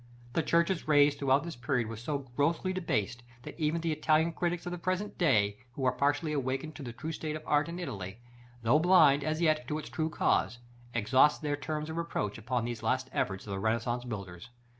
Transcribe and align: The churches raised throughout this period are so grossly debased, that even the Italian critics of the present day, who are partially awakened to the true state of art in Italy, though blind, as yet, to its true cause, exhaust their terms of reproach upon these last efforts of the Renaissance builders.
The 0.33 0.41
churches 0.41 0.87
raised 0.87 1.19
throughout 1.19 1.43
this 1.43 1.55
period 1.55 1.87
are 1.91 1.95
so 1.95 2.17
grossly 2.35 2.73
debased, 2.73 3.21
that 3.43 3.53
even 3.59 3.81
the 3.81 3.91
Italian 3.91 4.31
critics 4.33 4.65
of 4.65 4.71
the 4.71 4.79
present 4.79 5.15
day, 5.19 5.59
who 5.73 5.85
are 5.85 5.91
partially 5.91 6.33
awakened 6.33 6.73
to 6.77 6.81
the 6.81 6.91
true 6.91 7.11
state 7.11 7.35
of 7.35 7.43
art 7.45 7.69
in 7.69 7.77
Italy, 7.77 8.17
though 8.63 8.79
blind, 8.79 9.23
as 9.23 9.41
yet, 9.41 9.67
to 9.67 9.77
its 9.77 9.89
true 9.89 10.09
cause, 10.09 10.57
exhaust 10.91 11.43
their 11.43 11.55
terms 11.55 11.87
of 11.87 11.97
reproach 11.97 12.39
upon 12.39 12.65
these 12.65 12.81
last 12.81 13.11
efforts 13.13 13.45
of 13.45 13.51
the 13.51 13.59
Renaissance 13.59 14.03
builders. 14.03 14.49